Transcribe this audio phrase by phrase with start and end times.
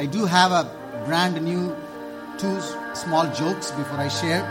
[0.00, 0.64] I do have a
[1.04, 1.76] brand new
[2.38, 2.58] two
[2.94, 4.42] small jokes before I share.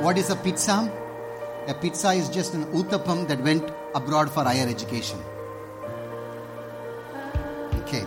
[0.00, 0.92] What is a pizza?
[1.68, 5.20] A pizza is just an uttapam that went abroad for higher education.
[7.82, 8.04] Okay.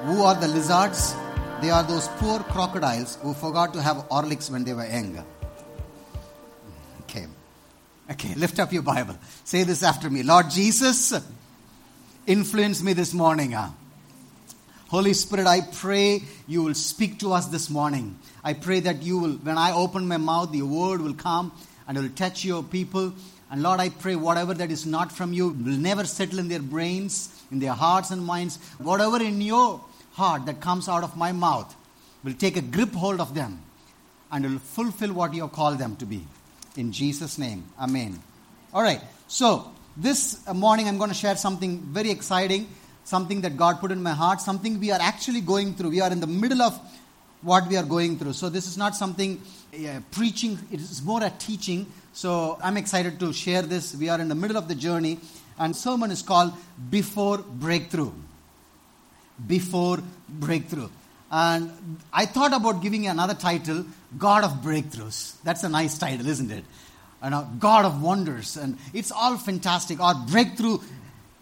[0.00, 1.14] Who are the lizards?
[1.60, 5.24] They are those poor crocodiles who forgot to have Horlicks when they were young.
[7.02, 7.26] Okay.
[8.10, 9.16] Okay, lift up your Bible.
[9.44, 10.24] Say this after me.
[10.24, 11.14] Lord Jesus,
[12.26, 13.54] influence me this morning.
[13.54, 13.70] ah.
[14.90, 18.18] Holy Spirit, I pray you will speak to us this morning.
[18.42, 21.52] I pray that you will, when I open my mouth, your word will come
[21.86, 23.12] and it will touch your people.
[23.52, 26.58] And Lord, I pray whatever that is not from you will never settle in their
[26.58, 28.58] brains, in their hearts and minds.
[28.78, 29.80] Whatever in your
[30.14, 31.72] heart that comes out of my mouth
[32.24, 33.62] will take a grip hold of them
[34.32, 36.26] and will fulfill what you have called them to be.
[36.76, 38.20] In Jesus' name, Amen.
[38.74, 42.66] All right, so this morning I'm going to share something very exciting,
[43.04, 45.90] something that God put in my heart, something we are actually going through.
[45.90, 46.78] We are in the middle of
[47.42, 48.34] what we are going through.
[48.34, 49.40] So this is not something
[50.10, 51.86] preaching, it is more a teaching.
[52.12, 53.94] So I'm excited to share this.
[53.94, 55.18] We are in the middle of the journey,
[55.58, 56.52] and sermon is called
[56.90, 58.12] Before Breakthrough
[59.46, 60.88] before breakthrough.
[61.30, 63.84] And I thought about giving another title,
[64.18, 65.36] God of Breakthroughs.
[65.44, 66.64] That's a nice title, isn't it?
[67.22, 68.56] And God of Wonders.
[68.56, 70.00] And it's all fantastic.
[70.00, 70.78] Our breakthrough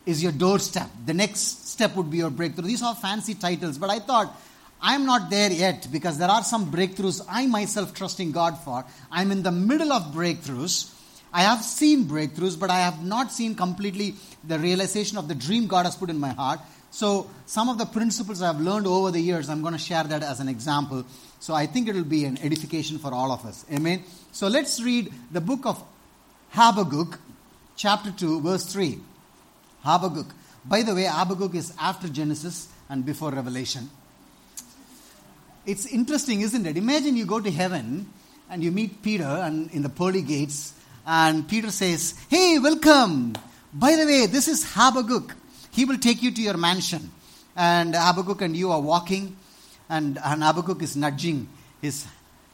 [0.08, 0.88] is your doorstep.
[1.04, 2.66] The next step would be your breakthrough.
[2.66, 4.34] These are fancy titles, but I thought
[4.80, 8.86] I'm not there yet because there are some breakthroughs I myself trusting God for.
[9.12, 10.94] I'm in the middle of breakthroughs.
[11.30, 15.66] I have seen breakthroughs, but I have not seen completely the realization of the dream
[15.66, 16.60] God has put in my heart.
[16.90, 20.22] So, some of the principles I've learned over the years, I'm going to share that
[20.22, 21.04] as an example.
[21.38, 23.66] So, I think it will be an edification for all of us.
[23.70, 24.04] Amen.
[24.32, 25.84] So, let's read the book of
[26.52, 27.20] Habakkuk,
[27.76, 28.98] chapter 2, verse 3.
[29.88, 30.26] Habakkuk.
[30.64, 33.88] By the way, Habakkuk is after Genesis and before Revelation.
[35.64, 36.76] It's interesting, isn't it?
[36.76, 38.06] Imagine you go to heaven
[38.50, 40.74] and you meet Peter and in the pearly gates,
[41.06, 43.34] and Peter says, Hey, welcome.
[43.72, 45.34] By the way, this is Habakkuk.
[45.70, 47.10] He will take you to your mansion.
[47.56, 49.36] And Habakkuk and you are walking,
[49.88, 51.48] and, and Habakkuk is nudging
[51.80, 52.06] his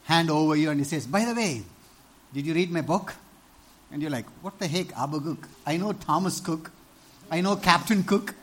[0.04, 1.62] hand over you, and he says, By the way,
[2.32, 3.14] did you read my book?
[3.92, 5.48] And you're like, What the heck, Habakkuk?
[5.66, 6.70] I know Thomas Cook.
[7.30, 8.34] I know Captain Cook.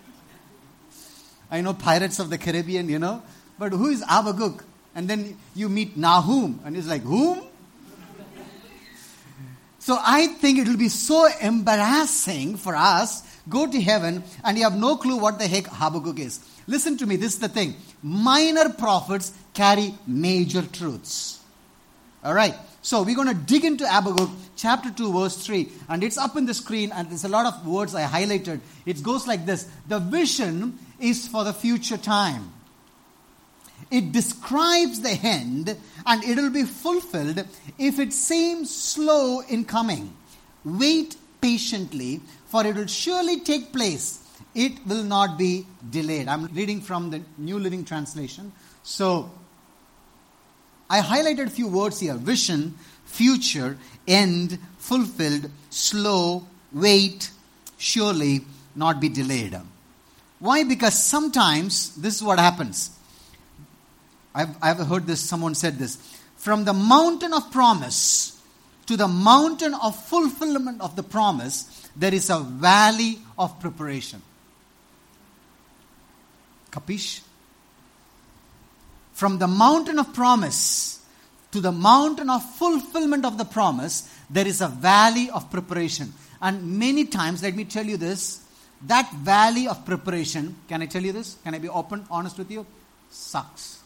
[1.49, 3.21] I know Pirates of the Caribbean, you know.
[3.59, 4.63] But who is Habakkuk?
[4.95, 7.41] And then you meet Nahum, and he's like, Whom?
[9.79, 14.63] So I think it will be so embarrassing for us go to heaven and you
[14.63, 16.39] have no clue what the heck Habakkuk is.
[16.67, 17.75] Listen to me, this is the thing.
[18.03, 21.39] Minor prophets carry major truths.
[22.23, 22.55] All right.
[22.81, 26.45] So we're going to dig into Habakkuk chapter 2 verse 3 and it's up in
[26.45, 28.59] the screen and there's a lot of words I highlighted.
[28.85, 29.69] It goes like this.
[29.87, 32.51] The vision is for the future time.
[33.91, 35.75] It describes the end
[36.05, 37.45] and it will be fulfilled
[37.77, 40.15] if it seems slow in coming.
[40.63, 44.19] Wait patiently, for it will surely take place.
[44.55, 46.27] It will not be delayed.
[46.27, 48.51] I'm reading from the New Living Translation.
[48.83, 49.31] So,
[50.91, 52.75] I highlighted a few words here vision,
[53.05, 57.31] future, end, fulfilled, slow, wait,
[57.77, 58.41] surely
[58.75, 59.57] not be delayed.
[60.39, 60.65] Why?
[60.65, 62.91] Because sometimes this is what happens.
[64.35, 65.95] I've, I've heard this, someone said this.
[66.35, 68.41] From the mountain of promise
[68.87, 74.21] to the mountain of fulfillment of the promise, there is a valley of preparation.
[76.69, 77.21] Capish?
[79.21, 80.99] From the mountain of promise
[81.51, 86.11] to the mountain of fulfillment of the promise, there is a valley of preparation.
[86.41, 88.43] And many times, let me tell you this
[88.87, 91.37] that valley of preparation, can I tell you this?
[91.43, 92.65] Can I be open, honest with you?
[93.11, 93.83] Sucks.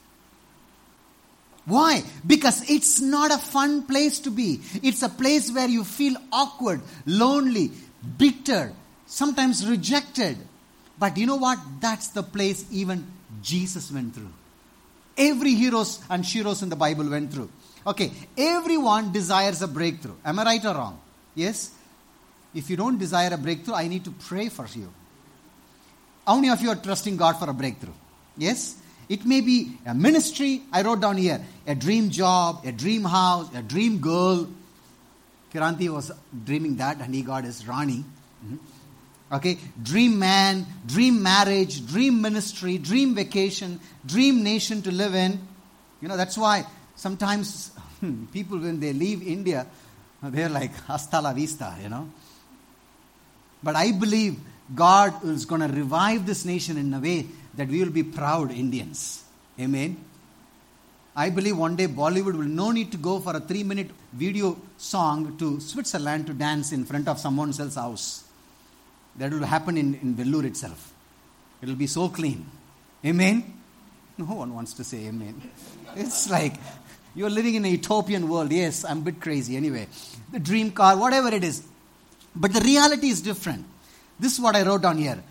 [1.66, 2.04] Why?
[2.26, 4.62] Because it's not a fun place to be.
[4.82, 7.72] It's a place where you feel awkward, lonely,
[8.18, 8.72] bitter,
[9.06, 10.38] sometimes rejected.
[10.98, 11.60] But you know what?
[11.82, 13.06] That's the place even
[13.42, 14.32] Jesus went through.
[15.18, 17.50] Every heroes and sheroes in the Bible went through.
[17.88, 20.16] Okay, everyone desires a breakthrough.
[20.26, 21.00] Am I right or wrong?
[21.36, 21.72] Yes?
[22.54, 24.92] If you don't desire a breakthrough, I need to pray for you.
[26.26, 27.94] How many of you are trusting God for a breakthrough?
[28.38, 28.76] Yes?
[29.08, 33.48] It may be a ministry, I wrote down here, a dream job, a dream house,
[33.54, 34.48] a dream girl.
[35.54, 36.12] Kiranti was
[36.44, 38.04] dreaming that and he got his Rani.
[38.46, 38.58] Mhm.
[39.32, 45.40] Okay, dream man, dream marriage, dream ministry, dream vacation, dream nation to live in.
[46.02, 49.66] You know, that's why sometimes hmm, people, when they leave India,
[50.22, 52.10] they're like, hasta la vista, you know.
[53.64, 54.38] But I believe
[54.74, 57.26] God is going to revive this nation in a way
[57.56, 59.24] that we will be proud Indians.
[59.60, 59.98] Amen.
[61.16, 64.58] I believe one day Bollywood will no need to go for a three minute video
[64.78, 68.25] song to Switzerland to dance in front of someone else's house.
[69.18, 70.94] That will happen in, in Vellore itself.
[71.62, 72.46] It will be so clean.
[73.06, 73.54] Amen.
[74.18, 75.42] No one wants to say amen.
[75.96, 76.56] It's like
[77.16, 78.52] you're living in a utopian world.
[78.52, 79.88] Yes, I'm a bit crazy anyway.
[80.32, 81.66] The dream car, whatever it is.
[82.36, 83.66] But the reality is different.
[84.20, 85.22] This is what I wrote down here.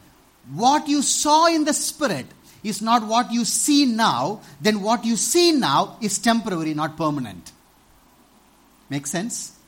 [0.53, 2.27] What you saw in the spirit
[2.63, 7.53] is not what you see now, then what you see now is temporary, not permanent.
[8.89, 9.59] Make sense?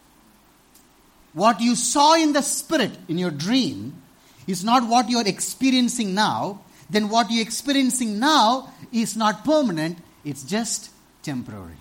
[1.33, 4.03] What you saw in the spirit in your dream
[4.47, 10.43] is not what you're experiencing now, then what you're experiencing now is not permanent, it's
[10.43, 10.91] just
[11.23, 11.77] temporary.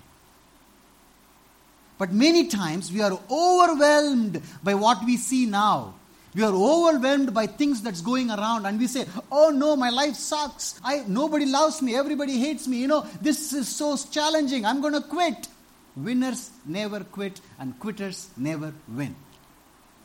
[1.98, 5.94] But many times we are overwhelmed by what we see now.
[6.34, 10.16] We are overwhelmed by things that's going around and we say, "Oh no, my life
[10.16, 10.78] sucks.
[10.84, 11.96] I nobody loves me.
[11.96, 12.76] Everybody hates me.
[12.76, 14.66] You know, this is so challenging.
[14.66, 15.48] I'm going to quit."
[15.96, 19.16] Winners never quit and quitters never win.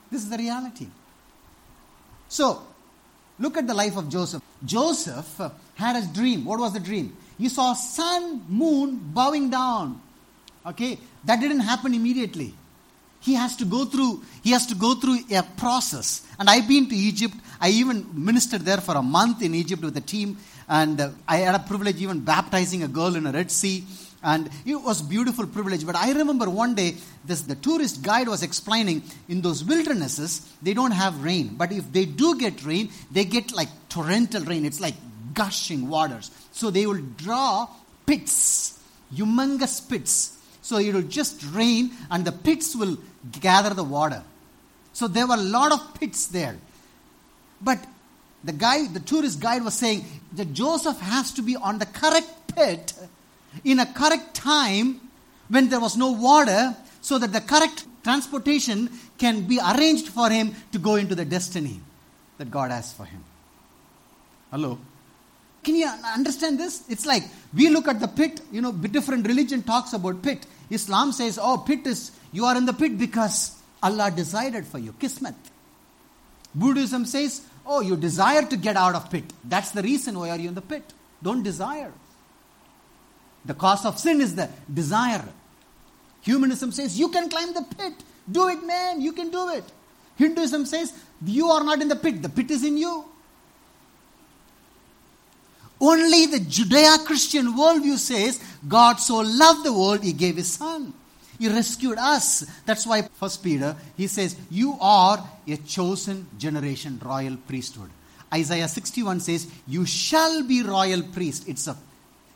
[0.10, 0.88] This is the reality.
[2.32, 2.64] So,
[3.40, 4.42] look at the life of Joseph.
[4.64, 5.42] Joseph
[5.76, 6.46] had a dream.
[6.46, 7.16] What was the dream?
[7.38, 10.02] He saw sun, moon bowing down.
[10.66, 12.54] Okay, that didn't happen immediately
[13.22, 16.88] he has to go through he has to go through a process and i've been
[16.90, 20.38] to egypt i even ministered there for a month in egypt with a team
[20.68, 23.78] and uh, i had a privilege even baptizing a girl in a red sea
[24.24, 25.86] and it was beautiful privilege.
[25.86, 26.96] But i remember one day
[27.26, 31.56] this the tourist guide was explaining in those wildernesses they don't have rain.
[31.56, 34.66] But if they do get rain they get like torrential rain.
[34.66, 34.96] It's like
[35.34, 36.32] gushing waters.
[36.52, 37.68] So they will draw
[38.06, 38.80] pits
[39.16, 40.38] humongous pits.
[40.62, 42.98] So it will just rain and the pits will
[43.40, 44.24] gather the water.
[44.94, 46.58] So there were a lot of pits there.
[47.62, 47.80] But
[48.44, 52.56] the guy, the tourist guide was saying that Joseph has to be on the correct
[52.56, 52.94] pit
[53.64, 55.00] in a correct time
[55.50, 60.56] when there was no water so that the correct transportation can be arranged for him
[60.72, 61.80] to go into the destiny
[62.38, 63.24] that God has for him.
[64.50, 64.80] Hello?
[65.64, 66.84] Can you understand this?
[66.90, 70.46] It's like we look at the pit, you know, different religion talks about pit.
[70.70, 74.94] Islam says, oh, pit is, you are in the pit because Allah decided for you.
[74.94, 75.36] Kismet.
[76.56, 79.26] Buddhism says, oh, you desire to get out of pit.
[79.44, 80.94] That's the reason why are you in the pit.
[81.22, 81.94] Don't desire.
[83.46, 85.28] The cause of sin is the desire.
[86.22, 87.94] Humanism says, you can climb the pit.
[88.32, 89.02] Do it, man.
[89.02, 89.64] You can do it.
[90.16, 90.94] Hinduism says,
[91.26, 92.22] you are not in the pit.
[92.22, 93.06] The pit is in you.
[95.82, 100.94] Only the Judeo Christian worldview says God so loved the world, He gave His Son.
[101.40, 102.46] He rescued us.
[102.68, 107.90] That's why First Peter he says, "You are a chosen generation, royal priesthood."
[108.32, 111.76] Isaiah 61 says, "You shall be royal priest." It's a,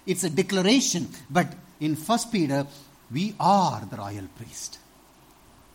[0.06, 1.10] it's a declaration.
[1.30, 2.66] But in First Peter,
[3.12, 4.80] we are the royal priest.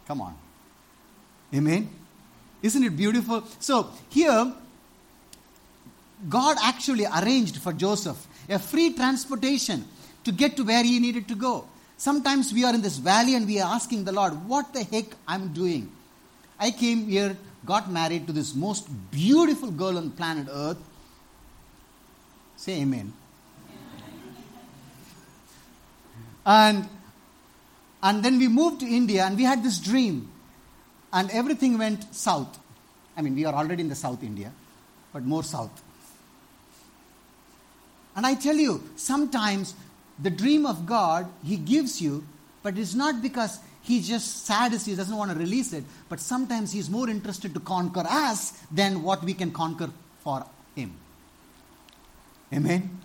[0.07, 0.35] Come on,
[1.55, 1.89] Amen.
[2.63, 3.45] Isn't it beautiful?
[3.59, 4.53] So here
[6.29, 9.85] God actually arranged for Joseph a free transportation
[10.25, 11.67] to get to where he needed to go.
[11.97, 15.07] Sometimes we are in this valley and we are asking the Lord, what the heck
[15.27, 15.91] I'm doing?
[16.59, 20.79] I came here, got married to this most beautiful girl on planet Earth.
[22.57, 23.13] Say amen.
[26.45, 26.89] And
[28.03, 30.31] and then we moved to India and we had this dream
[31.13, 32.59] and everything went south.
[33.17, 34.53] I mean, we are already in the South India,
[35.13, 35.83] but more south.
[38.17, 39.75] And I tell you, sometimes
[40.19, 42.25] the dream of God He gives you,
[42.63, 46.21] but it's not because He's just sad as He doesn't want to release it, but
[46.21, 50.95] sometimes He's more interested to conquer us than what we can conquer for Him.
[52.53, 52.99] Amen?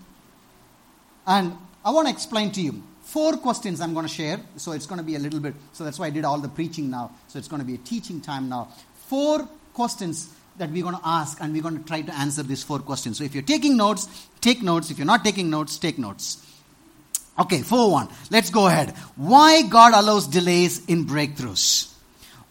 [1.27, 4.41] And I want to explain to you four questions I'm going to share.
[4.57, 6.50] So it's going to be a little bit, so that's why I did all the
[6.50, 7.12] preaching now.
[7.27, 8.69] So it's going to be a teaching time now.
[9.07, 12.63] Four questions that we're going to ask, and we're going to try to answer these
[12.63, 13.17] four questions.
[13.17, 14.91] So if you're taking notes, take notes.
[14.91, 16.41] If you're not taking notes, take notes.
[17.38, 18.07] Okay, 4 1.
[18.31, 18.91] Let's go ahead.
[19.17, 21.91] Why God allows delays in breakthroughs?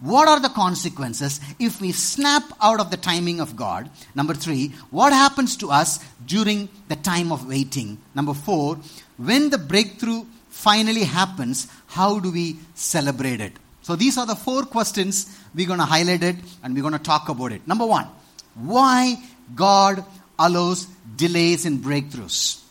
[0.00, 3.88] What are the consequences if we snap out of the timing of God?
[4.14, 7.96] Number three, what happens to us during the time of waiting?
[8.14, 8.78] Number four,
[9.16, 13.52] when the breakthrough finally happens, how do we celebrate it?
[13.82, 16.98] So these are the four questions we're going to highlight it and we're going to
[16.98, 17.66] talk about it.
[17.68, 18.06] Number one,
[18.54, 19.16] why
[19.54, 20.04] God
[20.38, 22.62] allows delays in breakthroughs?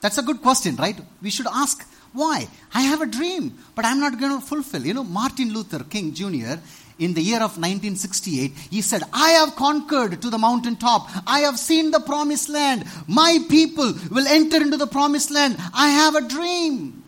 [0.00, 0.98] That's a good question, right?
[1.20, 2.48] We should ask why.
[2.72, 4.86] I have a dream, but I'm not going to fulfill.
[4.86, 6.54] You know, Martin Luther King Jr.,
[6.98, 11.08] in the year of 1968, he said, I have conquered to the mountaintop.
[11.26, 12.86] I have seen the promised land.
[13.06, 15.56] My people will enter into the promised land.
[15.74, 17.02] I have a dream.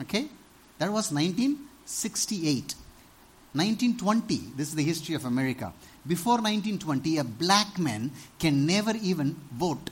[0.00, 0.28] Okay?
[0.78, 2.74] That was 1968.
[3.54, 5.74] 1920, this is the history of America.
[6.06, 9.90] Before 1920, a black man can never even vote.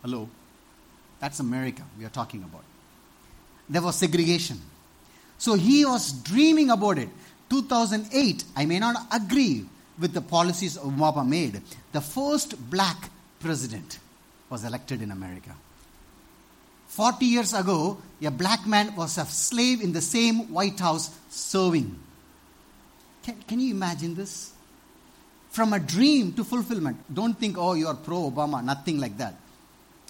[0.00, 0.30] Hello?
[1.20, 2.64] That's America we are talking about.
[3.68, 4.60] There was segregation.
[5.36, 7.10] So he was dreaming about it.
[7.52, 9.66] 2008, I may not agree
[9.98, 11.60] with the policies Obama made.
[11.92, 13.98] The first black president
[14.48, 15.54] was elected in America.
[16.88, 21.94] 40 years ago, a black man was a slave in the same White House serving.
[23.22, 24.52] Can, can you imagine this?
[25.50, 27.04] From a dream to fulfillment.
[27.12, 29.34] Don't think, oh, you are pro Obama, nothing like that.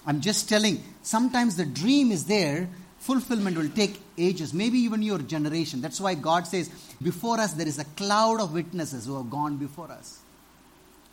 [0.07, 2.69] I'm just telling, sometimes the dream is there,
[3.03, 5.81] fulfillment will take ages, maybe even your generation.
[5.81, 6.69] That's why God says,
[7.01, 10.19] Before us there is a cloud of witnesses who have gone before us.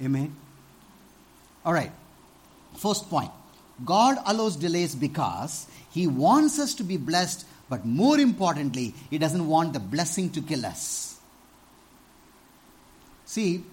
[0.03, 0.35] Amen.
[1.65, 1.91] All right.
[2.77, 3.31] First point
[3.85, 9.47] God allows delays because He wants us to be blessed, but more importantly, He doesn't
[9.47, 11.19] want the blessing to kill us.
[13.27, 13.65] See,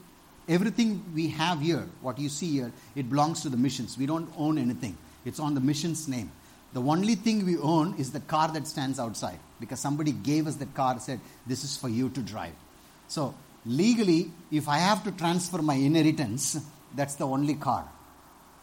[0.50, 3.98] everything we have here, what you see here, it belongs to the missions.
[3.98, 6.32] We don't own anything, it's on the mission's name.
[6.78, 10.58] The only thing we own is the car that stands outside because somebody gave us
[10.58, 12.54] that car said, This is for you to drive.
[13.08, 13.34] So,
[13.66, 16.56] legally, if I have to transfer my inheritance,
[16.96, 17.90] that's the only car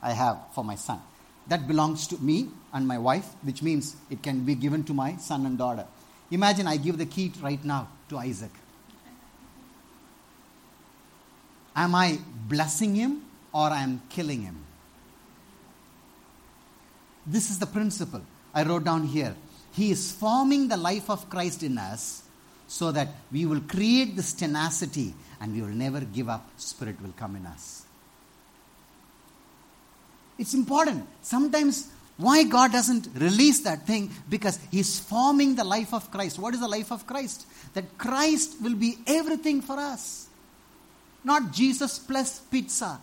[0.01, 1.01] I have for my son.
[1.49, 5.17] That belongs to me and my wife, which means it can be given to my
[5.17, 5.85] son and daughter.
[6.31, 8.53] Imagine I give the key right now to Isaac.
[11.75, 14.65] Am I blessing him or I am killing him?
[17.27, 18.23] This is the principle
[18.55, 19.35] I wrote down here.
[19.73, 22.23] He is forming the life of Christ in us
[22.67, 26.49] so that we will create this tenacity and we will never give up.
[26.57, 27.83] Spirit will come in us.
[30.39, 31.07] It's important.
[31.23, 34.11] Sometimes why God doesn't release that thing?
[34.29, 36.39] Because He's forming the life of Christ.
[36.39, 37.47] What is the life of Christ?
[37.75, 40.29] That Christ will be everything for us.
[41.25, 43.01] Not Jesus plus pizza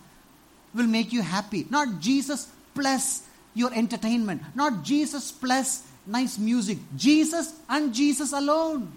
[0.74, 1.66] will make you happy.
[1.68, 3.22] Not Jesus plus
[3.54, 4.42] your entertainment.
[4.54, 6.78] Not Jesus plus nice music.
[6.96, 8.92] Jesus and Jesus alone.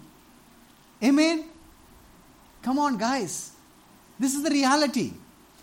[1.02, 1.44] Amen?
[2.62, 3.52] Come on, guys.
[4.18, 5.12] This is the reality.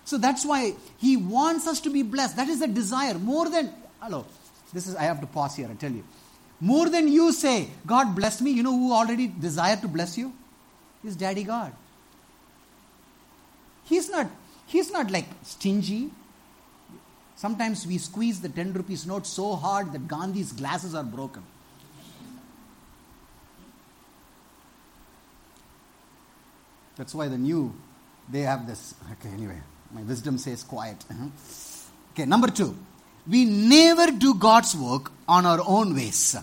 [0.05, 2.35] So that's why he wants us to be blessed.
[2.35, 3.15] That is the desire.
[3.15, 4.25] More than, hello,
[4.73, 6.03] this is, I have to pause here and tell you.
[6.59, 10.33] More than you say, God bless me, you know who already desired to bless you?
[11.03, 11.73] Is Daddy God.
[13.83, 14.27] He's not,
[14.65, 16.09] he's not like stingy.
[17.43, 21.43] Sometimes we squeeze the 10 rupees note so hard that Gandhi's glasses are broken.
[26.95, 27.75] That's why the new,
[28.31, 28.95] they have this.
[29.12, 29.59] Okay, anyway,
[29.91, 31.03] my wisdom says quiet.
[31.12, 31.27] Uh-huh.
[32.13, 32.77] Okay, number two,
[33.27, 36.38] we never do God's work on our own ways.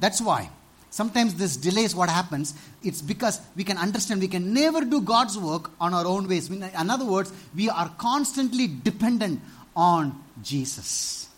[0.00, 0.48] That's why.
[0.90, 2.54] Sometimes this delays what happens.
[2.82, 6.48] It's because we can understand we can never do God's work on our own ways.
[6.48, 9.42] In other words, we are constantly dependent
[9.74, 11.28] on Jesus.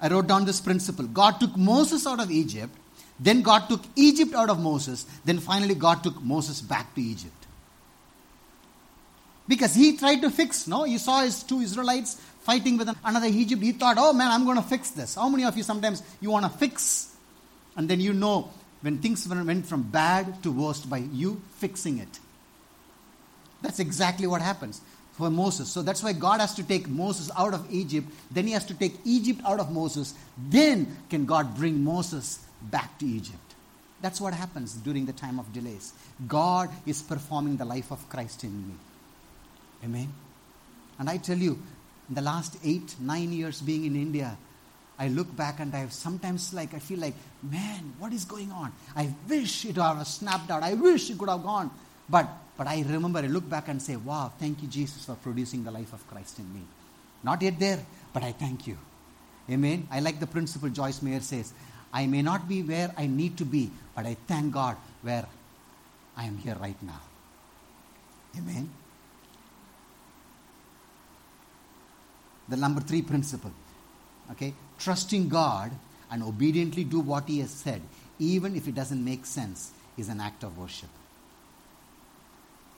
[0.00, 2.74] I wrote down this principle God took Moses out of Egypt,
[3.18, 7.34] then God took Egypt out of Moses, then finally God took Moses back to Egypt.
[9.48, 10.84] Because he tried to fix, no?
[10.84, 13.62] You saw his two Israelites fighting with another Egypt.
[13.62, 15.14] He thought, oh man, I'm going to fix this.
[15.14, 17.14] How many of you sometimes you want to fix?
[17.74, 18.50] And then you know
[18.82, 22.20] when things went from bad to worst by you fixing it.
[23.68, 24.80] That's exactly what happens
[25.12, 25.68] for Moses.
[25.68, 28.08] So that's why God has to take Moses out of Egypt.
[28.30, 30.14] Then he has to take Egypt out of Moses.
[30.38, 33.36] Then can God bring Moses back to Egypt.
[34.00, 35.92] That's what happens during the time of delays.
[36.26, 38.74] God is performing the life of Christ in me.
[39.84, 40.14] Amen.
[40.98, 41.62] And I tell you,
[42.08, 44.34] in the last eight, nine years being in India,
[44.98, 48.50] I look back and I have sometimes like I feel like, man, what is going
[48.50, 48.72] on?
[48.96, 50.62] I wish it would have snapped out.
[50.62, 51.70] I wish it could have gone.
[52.08, 55.62] But but I remember, I look back and say, wow, thank you, Jesus, for producing
[55.62, 56.62] the life of Christ in me.
[57.22, 57.78] Not yet there,
[58.12, 58.76] but I thank you.
[59.48, 59.86] Amen.
[59.92, 61.52] I like the principle Joyce Meyer says
[61.92, 65.24] I may not be where I need to be, but I thank God where
[66.16, 67.00] I am here right now.
[68.36, 68.68] Amen.
[72.48, 73.52] The number three principle.
[74.32, 74.52] Okay?
[74.80, 75.70] Trusting God
[76.10, 77.82] and obediently do what He has said,
[78.18, 80.88] even if it doesn't make sense, is an act of worship.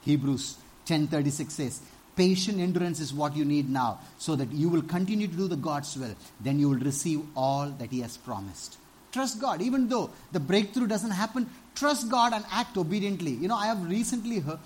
[0.02, 1.80] Hebrews 10:36 says,
[2.16, 5.56] "Patient endurance is what you need now, so that you will continue to do the
[5.56, 6.14] God's will.
[6.40, 8.76] Then you will receive all that He has promised."
[9.12, 9.60] Trust God.
[9.60, 13.32] Even though the breakthrough doesn't happen, trust God and act obediently.
[13.32, 14.60] You know, I have recently heard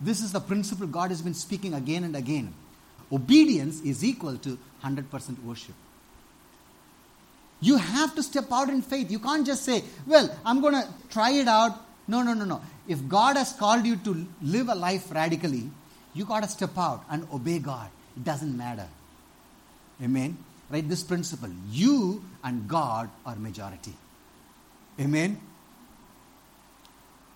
[0.00, 2.52] this is the principle God has been speaking again and again.
[3.10, 5.74] Obedience is equal to 100% worship.
[7.60, 9.10] You have to step out in faith.
[9.10, 11.80] You can't just say, Well, I'm going to try it out.
[12.08, 12.60] No, no, no, no.
[12.86, 15.70] If God has called you to live a life radically,
[16.14, 17.90] you got to step out and obey God.
[18.16, 18.88] It doesn't matter.
[20.02, 20.38] Amen.
[20.70, 20.88] Right?
[20.88, 21.50] This principle.
[21.70, 23.94] You and God are majority.
[25.00, 25.40] Amen.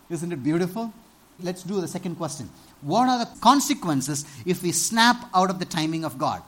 [0.08, 0.92] Isn't it beautiful?
[1.40, 2.50] Let's do the second question.
[2.82, 6.42] What are the consequences if we snap out of the timing of God?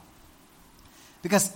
[1.23, 1.55] Because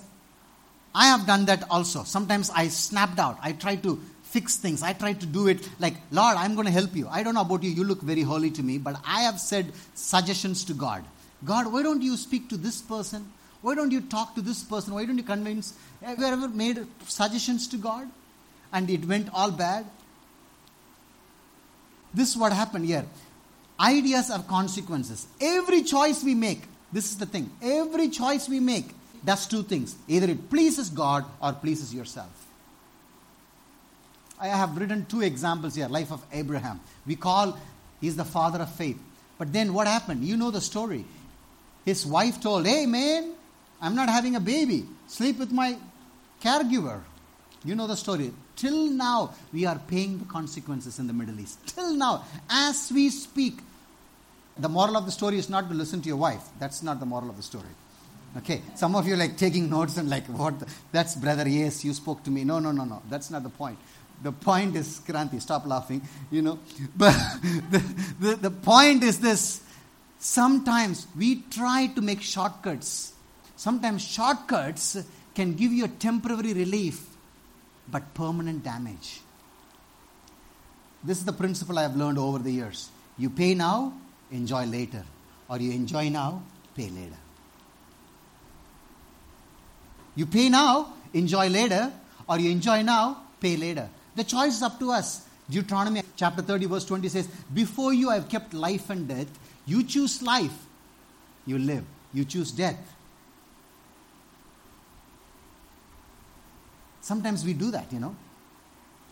[0.94, 2.04] I have done that also.
[2.04, 3.38] Sometimes I snapped out.
[3.42, 4.00] I try to
[4.36, 4.82] fix things.
[4.82, 7.08] I try to do it like, Lord, I'm going to help you.
[7.08, 7.70] I don't know about you.
[7.70, 11.04] You look very holy to me, but I have said suggestions to God.
[11.44, 13.32] God, why don't you speak to this person?
[13.62, 14.92] Why don't you talk to this person?
[14.92, 15.72] Why don't you convince?
[16.02, 18.08] Have you ever made suggestions to God?
[18.72, 19.86] And it went all bad?
[22.12, 23.06] This is what happened here.
[23.80, 25.26] Ideas have consequences.
[25.40, 26.62] Every choice we make,
[26.92, 28.90] this is the thing, every choice we make
[29.24, 29.96] does two things.
[30.08, 32.45] Either it pleases God or pleases yourself.
[34.38, 36.80] I have written two examples here life of Abraham.
[37.06, 37.58] We call
[38.00, 38.98] he's the father of faith.
[39.38, 40.24] But then what happened?
[40.24, 41.04] You know the story.
[41.84, 43.32] His wife told, Hey man,
[43.80, 44.86] I'm not having a baby.
[45.06, 45.76] Sleep with my
[46.42, 47.00] caregiver.
[47.64, 48.32] You know the story.
[48.54, 51.58] Till now, we are paying the consequences in the Middle East.
[51.66, 53.58] Till now, as we speak.
[54.58, 56.42] The moral of the story is not to listen to your wife.
[56.58, 57.68] That's not the moral of the story.
[58.38, 60.58] Okay, some of you like taking notes and like, what?
[60.60, 62.44] The, that's brother, yes, you spoke to me.
[62.44, 63.02] No, no, no, no.
[63.10, 63.78] That's not the point.
[64.22, 66.58] The point is, Kranti, stop laughing, you know.
[66.96, 67.12] But
[67.70, 69.60] the, the, the point is this
[70.18, 73.12] sometimes we try to make shortcuts.
[73.56, 74.96] Sometimes shortcuts
[75.34, 77.06] can give you a temporary relief,
[77.88, 79.20] but permanent damage.
[81.04, 82.88] This is the principle I have learned over the years.
[83.18, 83.92] You pay now,
[84.30, 85.04] enjoy later.
[85.48, 86.42] Or you enjoy now,
[86.74, 87.16] pay later.
[90.16, 91.92] You pay now, enjoy later,
[92.28, 93.88] or you enjoy now, pay later.
[94.16, 95.26] The choice is up to us.
[95.48, 99.28] Deuteronomy chapter 30, verse 20 says, Before you I have kept life and death.
[99.66, 100.66] You choose life,
[101.44, 101.84] you live.
[102.12, 102.78] You choose death.
[107.00, 108.16] Sometimes we do that, you know.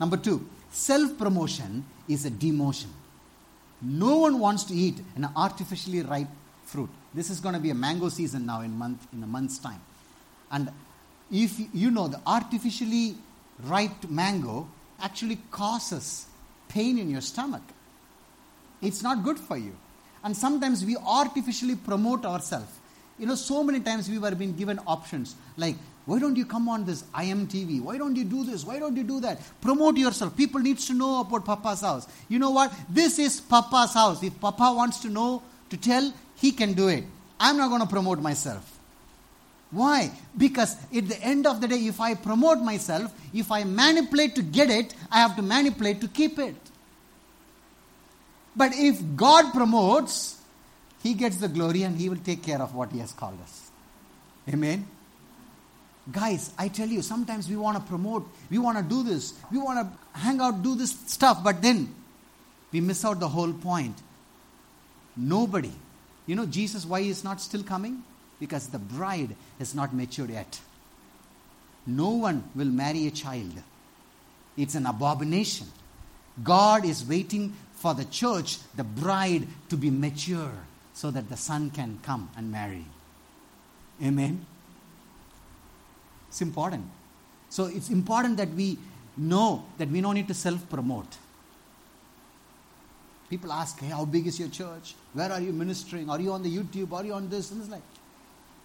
[0.00, 2.88] Number two, self promotion is a demotion.
[3.82, 6.28] No one wants to eat an artificially ripe
[6.64, 6.88] fruit.
[7.12, 9.80] This is going to be a mango season now in month in a month's time.
[10.50, 10.70] And
[11.30, 13.16] if you know the artificially
[13.62, 14.66] ripe mango
[15.00, 16.26] actually causes
[16.68, 17.62] pain in your stomach.
[18.82, 19.74] It's not good for you.
[20.22, 22.72] And sometimes we artificially promote ourselves.
[23.18, 25.76] You know, so many times we were being given options like,
[26.06, 27.80] why don't you come on this IMTV?
[27.80, 28.64] Why don't you do this?
[28.64, 29.40] Why don't you do that?
[29.60, 30.36] Promote yourself.
[30.36, 32.06] People needs to know about Papa's house.
[32.28, 32.72] You know what?
[32.90, 34.22] This is Papa's house.
[34.22, 37.04] If Papa wants to know, to tell, he can do it.
[37.40, 38.73] I'm not going to promote myself.
[39.74, 40.12] Why?
[40.38, 44.42] Because at the end of the day, if I promote myself, if I manipulate to
[44.42, 46.54] get it, I have to manipulate to keep it.
[48.54, 50.40] But if God promotes,
[51.02, 53.70] He gets the glory and He will take care of what He has called us.
[54.48, 54.86] Amen?
[56.12, 59.58] Guys, I tell you, sometimes we want to promote, we want to do this, we
[59.58, 61.92] want to hang out, do this stuff, but then
[62.70, 63.96] we miss out the whole point.
[65.16, 65.72] Nobody.
[66.26, 68.04] You know, Jesus, why is not still coming?
[68.40, 70.60] Because the bride is not matured yet.
[71.86, 73.52] No one will marry a child.
[74.56, 75.66] It's an abomination.
[76.42, 80.52] God is waiting for the church, the bride, to be mature
[80.94, 82.84] so that the son can come and marry.
[84.02, 84.44] Amen.
[86.28, 86.86] It's important.
[87.50, 88.78] So it's important that we
[89.16, 91.16] know that we don't need to self promote.
[93.30, 94.94] People ask, hey, how big is your church?
[95.12, 96.10] Where are you ministering?
[96.10, 96.92] Are you on the YouTube?
[96.92, 97.50] Are you on this?
[97.50, 97.82] And it's like,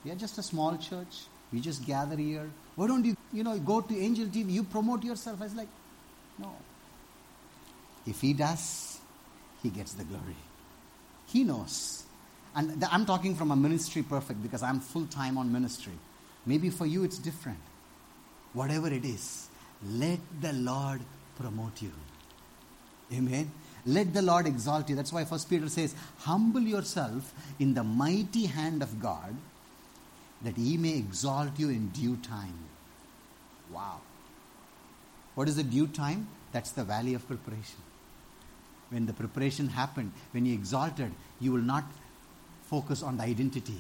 [0.10, 1.28] we are just a small church.
[1.54, 2.50] We just gather here.
[2.76, 4.50] Why don't you, you know, go to Angel TV?
[4.50, 5.40] You promote yourself.
[5.40, 5.68] I was like,
[6.40, 6.52] no.
[8.08, 9.00] If he does,
[9.62, 10.36] he gets the glory.
[11.28, 12.06] He knows.
[12.56, 15.94] And I'm talking from a ministry perfect because I'm full time on ministry.
[16.44, 17.60] Maybe for you it's different.
[18.54, 19.48] Whatever it is,
[19.86, 21.02] let the Lord
[21.38, 21.92] promote you.
[23.14, 23.52] Amen.
[23.86, 24.96] Let the Lord exalt you.
[24.96, 29.36] That's why First Peter says, Humble yourself in the mighty hand of God,
[30.42, 32.58] that he may exalt you in due time.
[33.72, 34.00] Wow.
[35.36, 36.28] What is the due time?
[36.52, 37.78] That's the valley of preparation.
[38.90, 41.84] When the preparation happened, when you exalted, you will not
[42.64, 43.80] focus on the identity,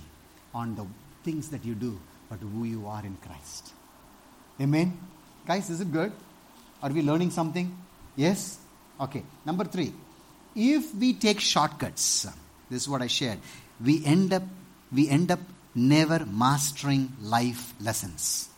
[0.53, 0.85] on the
[1.23, 3.73] things that you do, but who you are in Christ.
[4.61, 4.97] Amen?
[5.45, 6.11] Guys, is it good?
[6.83, 7.75] Are we learning something?
[8.15, 8.59] Yes?
[8.99, 9.23] Okay.
[9.45, 9.93] Number three.
[10.55, 12.27] If we take shortcuts,
[12.69, 13.39] this is what I shared,
[13.83, 14.43] we end up
[14.91, 15.39] we end up
[15.75, 18.49] never mastering life lessons.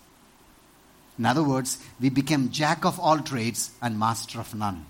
[1.18, 4.86] In other words, we became jack of all trades and master of none.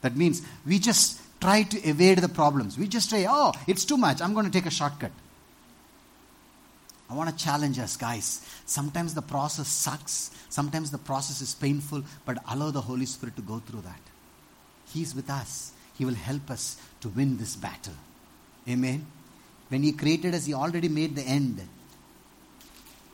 [0.00, 2.78] That means we just try to evade the problems.
[2.78, 4.20] We just say, oh, it's too much.
[4.20, 5.12] I'm going to take a shortcut.
[7.08, 8.46] I want to challenge us, guys.
[8.66, 10.30] Sometimes the process sucks.
[10.48, 14.00] Sometimes the process is painful, but allow the Holy Spirit to go through that.
[14.92, 15.72] He's with us.
[15.98, 17.94] He will help us to win this battle.
[18.68, 19.06] Amen.
[19.70, 21.66] When He created us, He already made the end.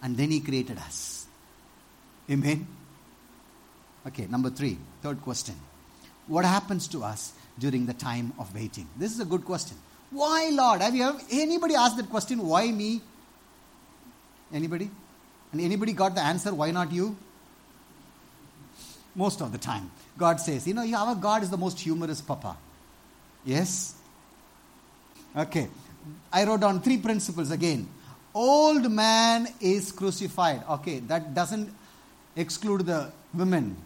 [0.02, 1.26] And then He created us.
[2.30, 2.66] Amen.
[4.06, 5.54] Okay, number three, third question.
[6.26, 8.88] What happens to us during the time of waiting?
[8.96, 9.76] This is a good question.
[10.10, 10.80] Why, Lord?
[10.80, 12.44] Have you ever, anybody asked that question?
[12.46, 13.00] Why me?
[14.52, 14.90] Anybody?
[15.52, 16.54] And anybody got the answer?
[16.54, 17.16] Why not you?
[19.14, 19.90] Most of the time.
[20.18, 22.56] God says, you know, our God is the most humorous papa.
[23.44, 23.94] Yes?
[25.36, 25.68] Okay.
[26.32, 27.88] I wrote down three principles again.
[28.34, 30.62] Old man is crucified.
[30.68, 31.72] Okay, that doesn't
[32.34, 33.76] exclude the women.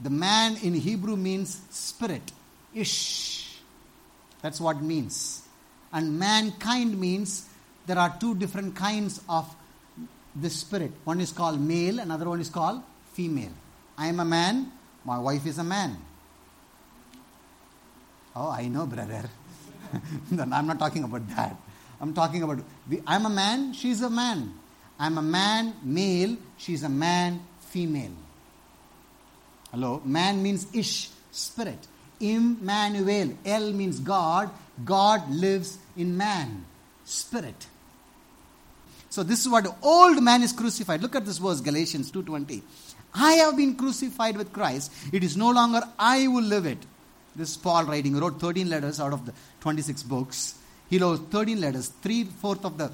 [0.00, 2.32] The man in Hebrew means spirit.
[2.74, 3.60] Ish.
[4.42, 5.42] That's what it means.
[5.92, 7.48] And mankind means
[7.86, 9.52] there are two different kinds of
[10.34, 10.92] the spirit.
[11.04, 12.82] One is called male, another one is called
[13.14, 13.52] female.
[13.96, 14.70] I am a man,
[15.04, 15.96] my wife is a man.
[18.34, 19.30] Oh, I know, brother.
[20.38, 21.56] I'm not talking about that.
[22.00, 22.60] I'm talking about
[23.06, 24.54] I'm a man, she's a man.
[24.98, 28.12] I'm a man, male, she's a man, female.
[29.70, 30.00] Hello?
[30.04, 31.86] Man means ish, spirit.
[32.20, 33.36] Immanuel.
[33.44, 34.50] El means God.
[34.84, 36.64] God lives in man,
[37.04, 37.66] spirit.
[39.10, 41.00] So this is what old man is crucified.
[41.00, 42.62] Look at this verse, Galatians 2.20.
[43.14, 44.92] I have been crucified with Christ.
[45.12, 46.78] It is no longer I who live it.
[47.36, 48.14] This is Paul writing.
[48.14, 50.54] He wrote 13 letters out of the 26 books.
[50.88, 51.88] He wrote 13 letters.
[51.88, 52.90] Three-fourth of the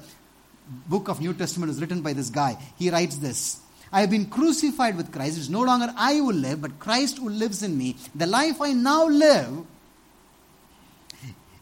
[0.87, 2.57] book of New Testament is written by this guy.
[2.77, 3.59] He writes this.
[3.91, 5.37] I have been crucified with Christ.
[5.37, 7.95] It is no longer I who live, but Christ who lives in me.
[8.15, 9.65] The life I now live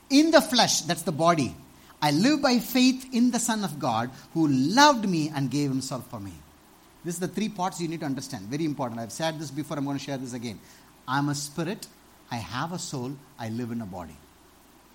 [0.10, 1.56] in the flesh, that's the body,
[2.02, 6.10] I live by faith in the Son of God who loved me and gave himself
[6.10, 6.34] for me.
[7.04, 8.48] This is the three parts you need to understand.
[8.48, 9.00] Very important.
[9.00, 10.60] I've said this before, I'm going to share this again.
[11.08, 11.88] I'm a spirit,
[12.32, 14.16] I have a soul, I live in a body.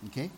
[0.06, 0.30] Okay?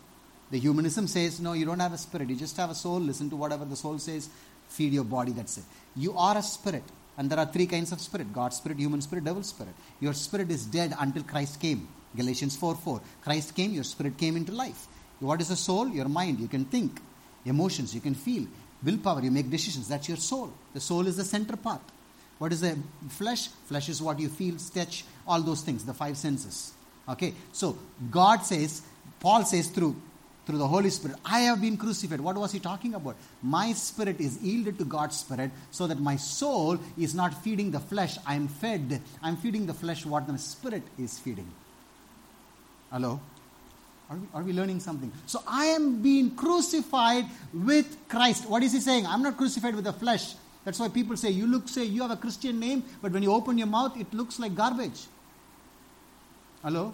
[0.51, 3.29] The humanism says, no, you don't have a spirit, you just have a soul, listen
[3.29, 4.29] to whatever the soul says,
[4.67, 5.63] feed your body, that's it.
[5.95, 6.83] You are a spirit,
[7.17, 9.73] and there are three kinds of spirit God's spirit, human spirit, devil's spirit.
[9.99, 11.87] Your spirit is dead until Christ came.
[12.15, 13.01] Galatians 4 4.
[13.23, 14.87] Christ came, your spirit came into life.
[15.19, 15.89] What is a soul?
[15.89, 16.39] Your mind.
[16.39, 16.99] You can think.
[17.45, 18.47] Emotions, you can feel.
[18.83, 19.87] Willpower, you make decisions.
[19.87, 20.53] That's your soul.
[20.73, 21.81] The soul is the center part.
[22.37, 22.77] What is the
[23.09, 23.47] flesh?
[23.65, 26.73] Flesh is what you feel, touch, all those things, the five senses.
[27.09, 27.77] Okay, so
[28.11, 28.81] God says,
[29.19, 29.95] Paul says through
[30.49, 32.19] through the Holy Spirit, I have been crucified.
[32.19, 33.15] What was he talking about?
[33.43, 37.79] My spirit is yielded to God's spirit so that my soul is not feeding the
[37.79, 38.17] flesh.
[38.25, 38.99] I'm fed.
[39.21, 41.47] I'm feeding the flesh what the spirit is feeding.
[42.91, 43.19] Hello?
[44.09, 45.11] Are we, are we learning something?
[45.27, 48.49] So I am being crucified with Christ.
[48.49, 49.05] What is he saying?
[49.05, 50.33] I'm not crucified with the flesh.
[50.65, 53.31] That's why people say, you look, say, you have a Christian name, but when you
[53.31, 55.01] open your mouth, it looks like garbage.
[56.63, 56.93] Hello?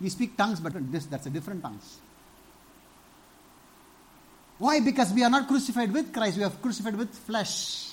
[0.00, 1.98] We speak tongues, but this, that's a different tongues.
[4.58, 4.80] Why?
[4.80, 7.92] Because we are not crucified with Christ, we are crucified with flesh.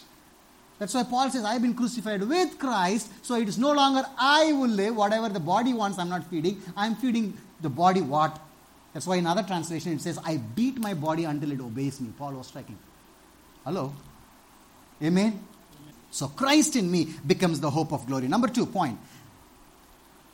[0.78, 4.04] That's why Paul says, I have been crucified with Christ, so it is no longer
[4.18, 6.62] I will live, whatever the body wants, I'm not feeding.
[6.78, 8.40] I'm feeding the body what
[8.94, 12.10] that's why in other translation it says, I beat my body until it obeys me.
[12.18, 12.78] Paul was striking.
[13.64, 13.94] Hello?
[15.02, 15.40] Amen?
[16.12, 18.28] So Christ in me becomes the hope of glory.
[18.28, 19.00] Number two point.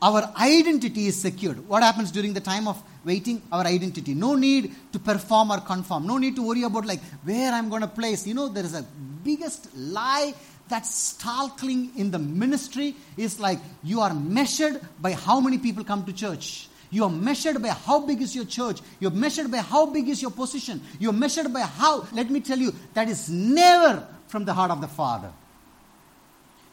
[0.06, 1.68] Our identity is secured.
[1.68, 3.42] What happens during the time of waiting?
[3.52, 4.14] Our identity.
[4.14, 6.06] No need to perform or conform.
[6.06, 8.28] No need to worry about like where I'm going to place.
[8.28, 8.86] You know, there is a
[9.24, 10.36] biggest lie
[10.68, 16.06] that's stalking in the ministry is like you are measured by how many people come
[16.06, 16.70] to church.
[16.92, 18.82] You are measured by how big is your church.
[19.00, 20.82] You're measured by how big is your position.
[21.00, 24.82] You're measured by how, let me tell you, that is never from the heart of
[24.82, 25.32] the Father.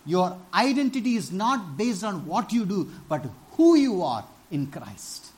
[0.05, 5.29] Your identity is not based on what you do, but who you are in Christ.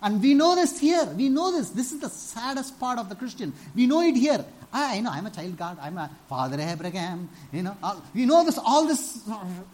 [0.00, 1.04] And we know this here.
[1.04, 1.70] We know this.
[1.70, 3.52] This is the saddest part of the Christian.
[3.74, 4.44] We know it here.
[4.72, 5.78] I know I'm a child God.
[5.80, 7.28] I'm a father Abraham.
[7.52, 7.76] You know,
[8.14, 8.58] we know this.
[8.58, 9.20] All this.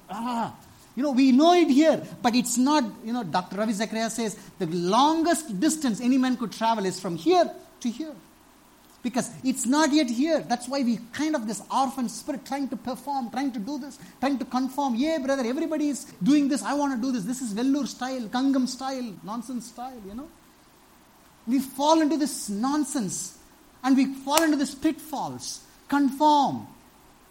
[0.09, 0.55] Ah,
[0.97, 3.57] you know, we know it here, but it's not, you know, Dr.
[3.57, 8.15] Ravi Zacharias says the longest distance any man could travel is from here to here.
[9.05, 10.41] Because it's not yet here.
[10.41, 13.99] That's why we kind of this orphan spirit trying to perform, trying to do this,
[14.19, 14.95] trying to conform.
[14.95, 16.63] Yeah, brother, everybody is doing this.
[16.63, 17.25] I want to do this.
[17.25, 20.27] This is Vellore style, Gangnam style, nonsense style, you know.
[21.47, 23.37] We fall into this nonsense
[23.83, 25.63] and we fall into these pitfalls.
[25.87, 26.67] Conform.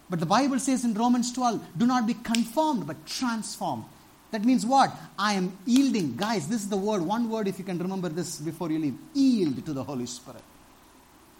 [0.08, 3.84] But the Bible says in Romans 12, do not be conformed, but transform.
[4.30, 4.92] That means what?
[5.18, 6.16] I am yielding.
[6.16, 8.98] Guys, this is the word, one word if you can remember this before you leave.
[9.12, 10.42] Yield to the Holy Spirit.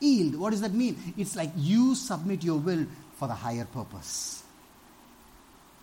[0.00, 0.37] Yield.
[0.37, 1.14] What does that mean?
[1.16, 4.42] It's like you submit your will for the higher purpose.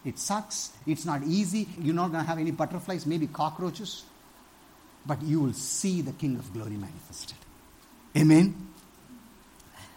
[0.04, 0.72] It sucks.
[0.86, 1.68] It's not easy.
[1.80, 4.04] You're not going to have any butterflies, maybe cockroaches.
[5.06, 7.38] But you will see the King of Glory manifested.
[8.18, 8.68] Amen.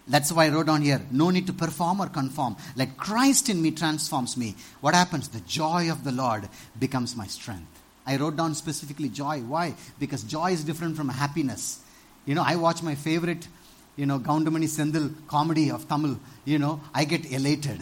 [0.07, 2.57] That's why I wrote down here no need to perform or conform.
[2.77, 4.55] Let Christ in me transforms me.
[4.81, 5.29] What happens?
[5.29, 6.49] The joy of the Lord
[6.79, 7.81] becomes my strength.
[8.07, 9.41] I wrote down specifically joy.
[9.41, 9.75] Why?
[9.99, 11.81] Because joy is different from happiness.
[12.27, 13.49] You know, I watch my favorite,
[13.97, 16.19] you know, Goundamani Senthil comedy of Tamil.
[16.45, 17.81] You know, I get elated.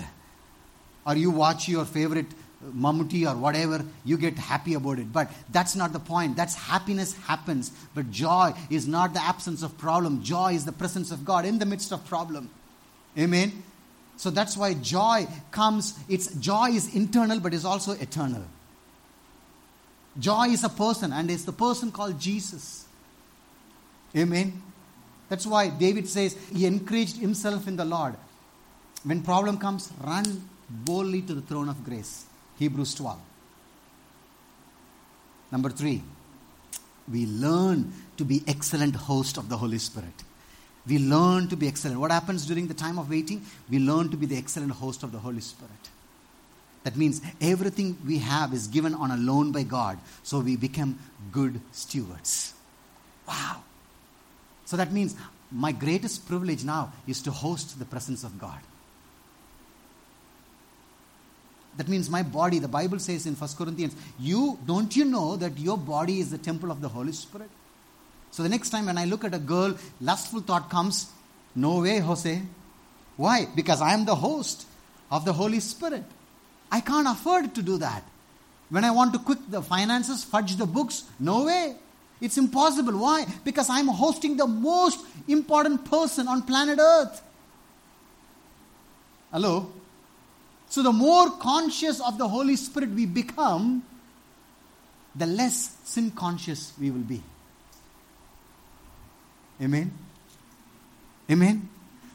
[1.06, 2.26] Or you watch your favorite
[2.64, 5.12] Mammootty or whatever, you get happy about it.
[5.12, 6.36] But that's not the point.
[6.36, 7.72] That's happiness happens.
[7.94, 10.22] But joy is not the absence of problem.
[10.22, 12.50] Joy is the presence of God in the midst of problem.
[13.18, 13.64] Amen.
[14.16, 15.98] So that's why joy comes.
[16.08, 18.44] It's joy is internal, but is also eternal.
[20.18, 22.86] Joy is a person, and it's the person called Jesus.
[24.16, 24.62] Amen.
[25.32, 28.16] That's why David says he encouraged himself in the Lord.
[29.02, 32.26] When problem comes, run boldly to the throne of grace.
[32.58, 33.18] Hebrews 12.
[35.50, 36.02] Number three,
[37.10, 40.22] we learn to be excellent host of the Holy Spirit.
[40.86, 41.98] We learn to be excellent.
[41.98, 43.42] What happens during the time of waiting?
[43.70, 45.88] We learn to be the excellent host of the Holy Spirit.
[46.84, 50.98] That means everything we have is given on a loan by God, so we become
[51.32, 52.52] good stewards.
[53.26, 53.62] Wow.
[54.64, 55.16] So that means
[55.50, 58.58] my greatest privilege now is to host the presence of God.
[61.76, 65.58] That means my body, the Bible says in 1 Corinthians, you don't you know that
[65.58, 67.48] your body is the temple of the Holy Spirit?
[68.30, 71.10] So the next time when I look at a girl, lustful thought comes,
[71.54, 72.42] no way, Jose.
[73.16, 73.46] Why?
[73.54, 74.66] Because I am the host
[75.10, 76.04] of the Holy Spirit.
[76.70, 78.02] I can't afford to do that.
[78.70, 81.76] When I want to quit the finances, fudge the books, no way.
[82.22, 82.96] It's impossible.
[82.96, 83.26] Why?
[83.44, 87.20] Because I'm hosting the most important person on planet Earth.
[89.32, 89.72] Hello?
[90.68, 93.82] So, the more conscious of the Holy Spirit we become,
[95.16, 97.20] the less sin conscious we will be.
[99.60, 99.92] Amen?
[101.28, 101.68] Amen?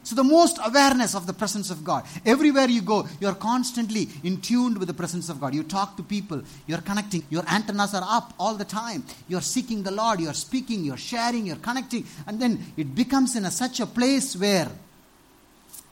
[0.08, 2.06] So, the most awareness of the presence of God.
[2.26, 5.54] Everywhere you go, you're constantly in tuned with the presence of God.
[5.54, 9.04] You talk to people, you're connecting, your antennas are up all the time.
[9.28, 12.06] You're seeking the Lord, you're speaking, you're sharing, you're connecting.
[12.26, 14.70] And then it becomes in a, such a place where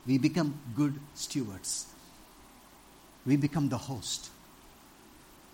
[0.08, 1.88] we become good stewards
[3.26, 4.30] we become the host.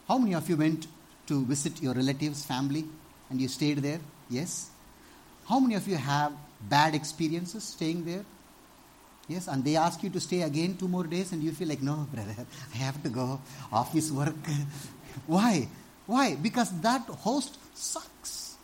[0.08, 0.88] How many of you went
[1.28, 2.86] to visit your relatives, family,
[3.30, 4.00] and you stayed there?
[4.30, 4.70] Yes.
[5.48, 6.34] How many of you have
[6.70, 8.26] bad experiences staying there?
[9.28, 11.82] Yes, and they ask you to stay again two more days, and you feel like,
[11.82, 12.36] no, brother,
[12.74, 13.40] I have to go.
[13.72, 14.36] Office work.
[15.28, 15.68] Why?
[16.06, 16.36] Why?
[16.36, 18.56] Because that host sucks.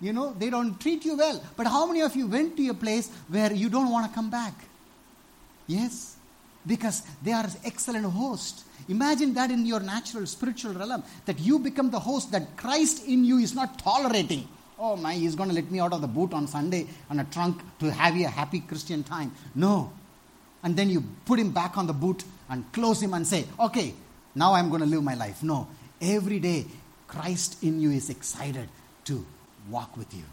[0.00, 1.42] You know, they don't treat you well.
[1.56, 4.28] But how many of you went to a place where you don't want to come
[4.28, 4.54] back?
[5.66, 6.14] Yes
[6.66, 8.64] because they are excellent hosts.
[8.88, 13.24] Imagine that in your natural spiritual realm, that you become the host, that Christ in
[13.24, 14.48] you is not tolerating.
[14.78, 17.24] Oh my, he's going to let me out of the boot on Sunday on a
[17.24, 19.32] trunk to have a happy Christian time.
[19.54, 19.92] No.
[20.62, 23.94] And then you put him back on the boot and close him and say, okay,
[24.34, 25.42] now I'm going to live my life.
[25.42, 25.68] No.
[26.00, 26.66] Every day,
[27.06, 28.68] Christ in you is excited
[29.04, 29.24] to
[29.70, 30.24] walk with you.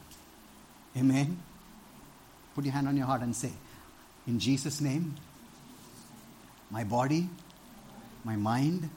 [0.97, 1.37] Amen.
[2.55, 3.51] Put your hand on your heart and say,
[4.27, 5.15] in Jesus' name,
[6.69, 7.29] my body,
[8.23, 8.89] my mind,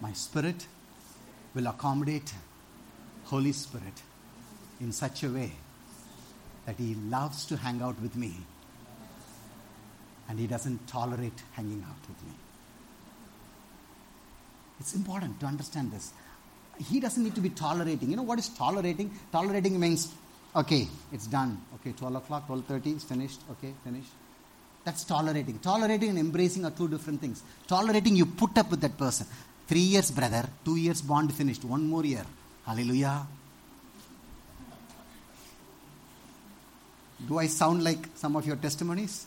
[0.00, 0.66] my spirit
[1.54, 2.32] will accommodate
[3.24, 4.02] Holy Spirit
[4.80, 5.52] in such a way
[6.66, 8.36] that He loves to hang out with me
[10.28, 12.34] and He doesn't tolerate hanging out with me.
[14.78, 16.12] It's important to understand this.
[16.88, 18.10] He doesn't need to be tolerating.
[18.10, 19.10] You know what is tolerating?
[19.30, 20.12] Tolerating means,
[20.56, 21.60] okay, it's done.
[21.74, 23.40] Okay, 12 o'clock, 12.30, it's finished.
[23.50, 24.08] Okay, finished.
[24.84, 25.58] That's tolerating.
[25.58, 27.42] Tolerating and embracing are two different things.
[27.66, 29.26] Tolerating, you put up with that person.
[29.66, 30.48] Three years, brother.
[30.64, 31.64] Two years bond finished.
[31.64, 32.24] One more year.
[32.64, 33.26] Hallelujah.
[37.28, 39.26] Do I sound like some of your testimonies?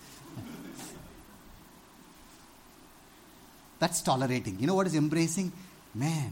[3.79, 4.57] That's tolerating.
[4.59, 5.51] You know what is embracing?
[5.93, 6.31] Man,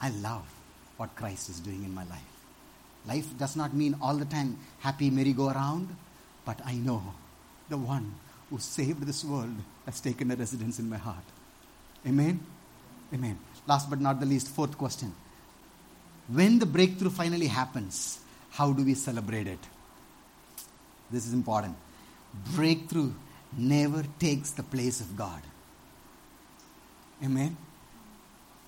[0.00, 0.46] I love
[0.96, 2.18] what Christ is doing in my life.
[3.06, 5.88] Life does not mean all the time happy merry-go-round,
[6.44, 7.02] but I know
[7.68, 8.14] the one
[8.50, 9.54] who saved this world
[9.86, 11.24] has taken a residence in my heart.
[12.06, 12.40] Amen?
[13.12, 13.38] Amen.
[13.66, 15.14] Last but not the least, fourth question.
[16.28, 18.18] When the breakthrough finally happens,
[18.50, 19.58] how do we celebrate it?
[21.14, 21.76] This is important.
[22.54, 23.12] Breakthrough
[23.56, 25.40] never takes the place of God.
[27.22, 27.56] Amen.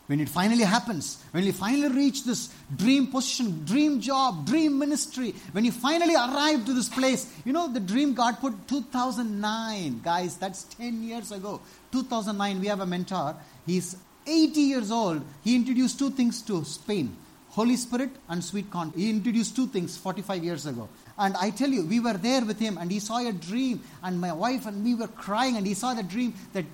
[0.06, 5.34] When it finally happens, when you finally reach this dream position, dream job, dream ministry,
[5.50, 10.36] when you finally arrive to this place, you know the dream God put 2009, guys,
[10.36, 11.60] that's 10 years ago.
[11.90, 13.34] 2009, we have a mentor.
[13.66, 15.22] He's 80 years old.
[15.42, 17.16] He introduced two things to Spain
[17.56, 18.92] Holy Spirit and sweet corn.
[18.94, 20.90] He introduced two things 45 years ago.
[21.18, 23.82] And I tell you, we were there with him and he saw a dream.
[24.02, 26.66] And my wife and me were crying and he saw the dream that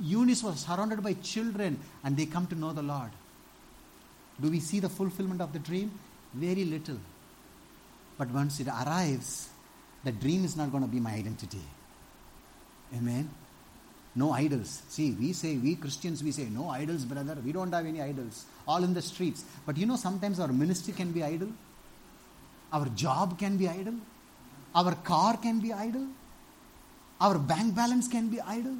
[0.00, 3.10] Eunice was surrounded by children and they come to know the Lord.
[4.40, 5.90] Do we see the fulfillment of the dream?
[6.32, 6.98] Very little.
[8.16, 9.50] But once it arrives,
[10.02, 11.60] the dream is not going to be my identity.
[12.96, 13.30] Amen.
[14.14, 14.82] No idols.
[14.88, 17.36] See, we say, we Christians, we say, no idols, brother.
[17.44, 18.46] We don't have any idols.
[18.66, 19.44] All in the streets.
[19.66, 21.48] But you know, sometimes our ministry can be idol.
[22.72, 23.94] Our job can be idol.
[24.74, 26.06] Our car can be idol.
[27.20, 28.76] Our bank balance can be idol.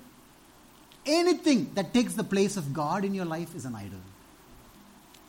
[1.04, 4.00] Anything that takes the place of God in your life is an idol,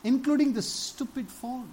[0.04, 1.69] including the stupid phone.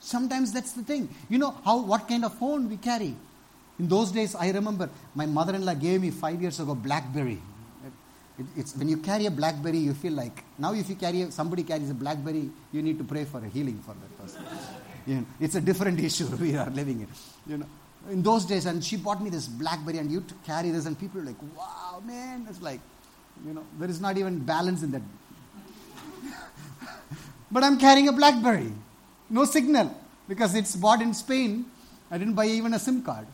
[0.00, 1.08] Sometimes that's the thing.
[1.28, 3.14] You know how what kind of phone we carry.
[3.78, 7.40] In those days, I remember my mother-in-law gave me five years ago BlackBerry.
[8.38, 11.30] It, it's when you carry a blackberry, you feel like now if you carry a,
[11.30, 14.44] somebody carries a blackberry, you need to pray for a healing for that person.
[15.06, 17.08] you know, it's a different issue we are living in.
[17.46, 17.66] You know,
[18.10, 21.20] in those days, and she bought me this blackberry, and you carry this, and people
[21.20, 22.80] are like, "Wow, man!" It's like,
[23.46, 25.02] you know, there is not even balance in that.
[27.50, 28.72] but I'm carrying a blackberry,
[29.28, 29.94] no signal
[30.28, 31.64] because it's bought in Spain.
[32.10, 33.26] I didn't buy even a SIM card.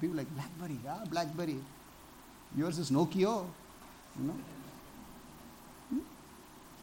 [0.00, 1.56] People like blackberry, yeah, blackberry.
[2.56, 3.44] Yours is Nokia.
[4.20, 4.36] You know?
[5.90, 5.98] Hmm?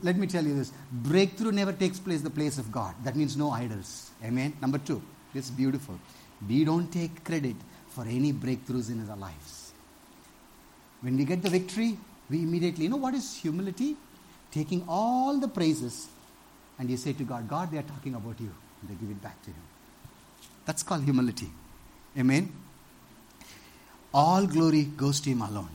[0.02, 2.96] Let me tell you this breakthrough never takes place the place of God.
[3.04, 4.12] That means no idols.
[4.24, 4.54] Amen.
[4.62, 5.02] Number two,
[5.34, 6.00] it's beautiful.
[6.48, 7.56] We don't take credit
[7.90, 9.72] for any breakthroughs in our lives.
[11.02, 11.98] When we get the victory,
[12.30, 13.96] we immediately, you know what is humility?
[14.52, 16.08] Taking all the praises
[16.80, 18.52] and you say to God, God, they are talking about you.
[18.82, 19.64] And they give it back to Him.
[20.66, 21.50] That's called humility.
[22.18, 22.52] Amen.
[24.14, 25.70] All glory goes to Him alone.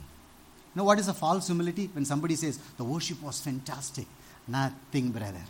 [0.75, 1.89] Know what is a false humility?
[1.93, 4.07] When somebody says, the worship was fantastic.
[4.47, 5.43] Nothing, brother.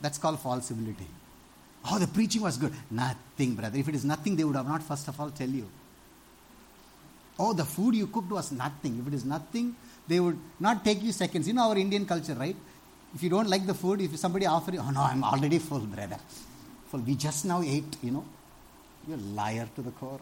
[0.00, 1.06] That's called false humility.
[1.90, 2.72] Oh, the preaching was good.
[2.90, 3.78] Nothing, brother.
[3.78, 5.66] If it is nothing, they would have not first of all tell you.
[7.38, 8.98] Oh, the food you cooked was nothing.
[9.00, 9.74] If it is nothing,
[10.06, 11.48] they would not take you seconds.
[11.48, 12.56] You know our Indian culture, right?
[13.14, 15.80] If you don't like the food, if somebody offer you, oh no, I'm already full,
[15.80, 16.18] brother.
[16.88, 17.00] Full.
[17.00, 18.24] We just now ate, you know.
[19.08, 20.20] You're a liar to the core.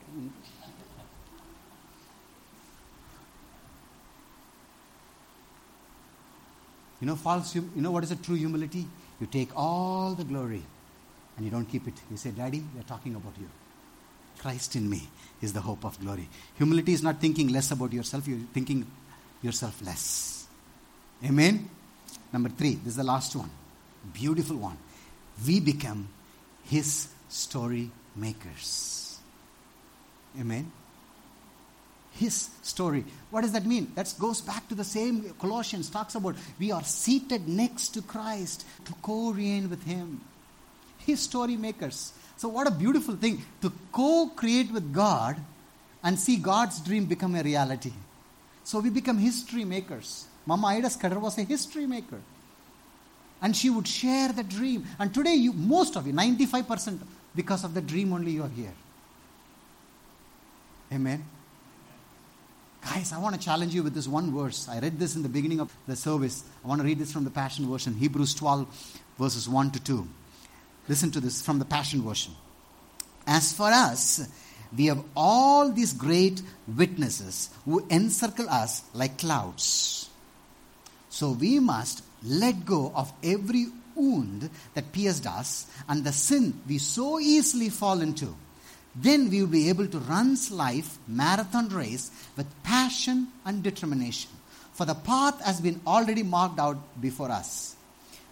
[7.00, 8.87] You know, false, you know what is a true humility?
[9.20, 10.62] You take all the glory
[11.37, 11.94] and you don't keep it.
[12.11, 13.48] You say, Daddy, we are talking about you.
[14.38, 15.08] Christ in me
[15.40, 16.28] is the hope of glory.
[16.56, 18.87] Humility is not thinking less about yourself, you're thinking
[19.42, 20.46] yourself less.
[21.24, 21.68] Amen?
[22.32, 23.50] Number three, this is the last one.
[24.12, 24.78] Beautiful one.
[25.46, 26.08] We become
[26.64, 29.18] His story makers.
[30.38, 30.70] Amen?
[32.18, 33.04] His story.
[33.31, 33.92] What does that mean?
[33.94, 38.66] That goes back to the same Colossians talks about we are seated next to Christ
[38.85, 40.20] to co-reign with him.
[40.98, 42.12] His story makers.
[42.37, 45.37] So what a beautiful thing to co-create with God
[46.02, 47.92] and see God's dream become a reality.
[48.64, 50.26] So we become history makers.
[50.44, 52.20] Mama Ida Scudder was a history maker.
[53.40, 54.85] And she would share the dream.
[54.98, 56.98] And today, you, most of you, 95%,
[57.35, 58.74] because of the dream only you are here.
[60.92, 61.24] Amen.
[62.84, 64.68] Guys, I want to challenge you with this one verse.
[64.68, 66.44] I read this in the beginning of the service.
[66.64, 70.08] I want to read this from the Passion Version, Hebrews 12, verses 1 to 2.
[70.88, 72.32] Listen to this from the Passion Version.
[73.26, 74.26] As for us,
[74.76, 76.40] we have all these great
[76.76, 80.08] witnesses who encircle us like clouds.
[81.10, 86.79] So we must let go of every wound that pierced us and the sin we
[86.79, 88.35] so easily fall into
[88.94, 94.30] then we will be able to run life marathon race with passion and determination.
[94.72, 97.76] For the path has been already marked out before us.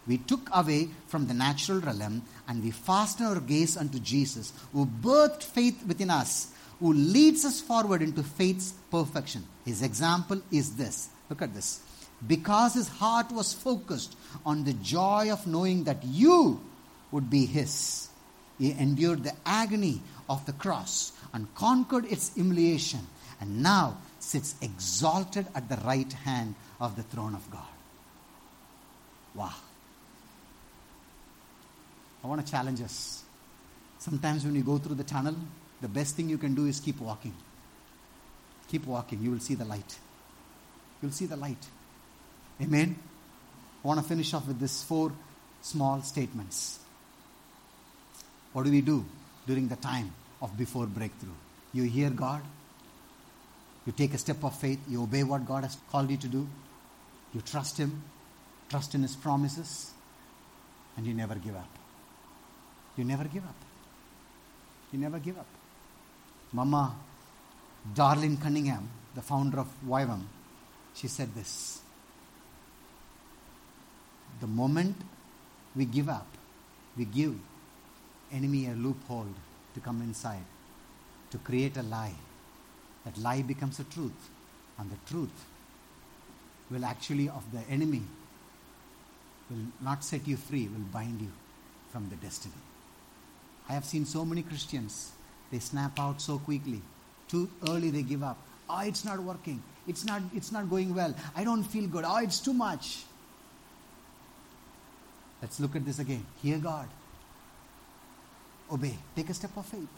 [0.07, 4.87] We took away from the natural realm and we fastened our gaze unto Jesus, who
[4.87, 9.45] birthed faith within us, who leads us forward into faith's perfection.
[9.65, 11.09] His example is this.
[11.29, 11.81] Look at this.
[12.27, 16.61] Because his heart was focused on the joy of knowing that you
[17.11, 18.09] would be his
[18.59, 23.01] He endured the agony of the cross and conquered its humiliation,
[23.41, 27.63] and now sits exalted at the right hand of the throne of God.
[29.35, 29.55] Wow.
[32.25, 33.23] I want to challenge us.
[33.99, 35.37] Sometimes when you go through the tunnel,
[35.81, 37.35] the best thing you can do is keep walking.
[38.69, 39.23] Keep walking.
[39.23, 39.99] You will see the light.
[41.01, 41.65] You'll see the light.
[42.61, 42.97] Amen.
[43.85, 45.13] I want to finish off with these four
[45.61, 46.79] small statements.
[48.53, 49.05] What do we do
[49.47, 51.31] during the time of before breakthrough?
[51.73, 52.43] You hear God,
[53.87, 56.49] you take a step of faith, you obey what God has called you to do,
[57.33, 58.03] you trust Him,
[58.69, 59.93] trust in His promises,
[60.97, 61.69] and you never give up.
[62.97, 63.57] You never give up.
[64.93, 65.47] You never give up.
[66.53, 66.95] Mama
[67.95, 70.23] Darlene Cunningham, the founder of YWAM,
[70.95, 71.81] she said this
[74.41, 74.97] The moment
[75.75, 76.27] we give up,
[76.97, 77.35] we give
[78.33, 79.29] enemy a loophole
[79.75, 80.45] to come inside,
[81.31, 82.15] to create a lie.
[83.05, 84.31] That lie becomes a truth,
[84.79, 85.45] and the truth
[86.71, 88.03] will actually, of the enemy,
[89.49, 91.31] will not set you free, will bind you
[91.93, 92.55] from the destiny.
[93.69, 95.13] I have seen so many Christians,
[95.51, 96.83] they snap out so quickly.
[97.29, 98.39] Too early they give up.
[98.69, 99.63] Oh, it's not working.
[99.87, 101.15] It's not, it's not going well.
[101.37, 102.05] I don't feel good.
[102.07, 103.05] Oh, it's too much.
[105.41, 106.25] Let's look at this again.
[106.43, 106.89] Hear God.
[108.71, 108.97] Obey.
[109.15, 109.89] Take a step of faith.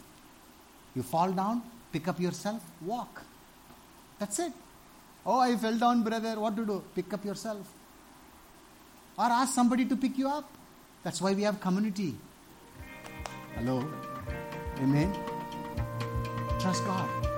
[0.95, 1.61] You fall down,
[1.91, 3.21] pick up yourself, walk.
[4.19, 4.53] That's it.
[5.25, 6.39] Oh, I fell down, brother.
[6.39, 6.83] What to do?
[6.95, 7.67] Pick up yourself.
[9.17, 10.49] Or ask somebody to pick you up.
[11.03, 12.15] That's why we have community.
[13.55, 13.85] Hello?
[14.81, 15.13] Amen?
[16.59, 17.28] Trust God.